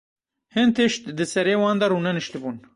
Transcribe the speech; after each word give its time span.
Hin 0.55 0.69
tişt 0.75 1.03
di 1.17 1.25
serê 1.31 1.55
wan 1.61 1.77
de 1.81 1.87
rûneniştibûn. 1.91 2.57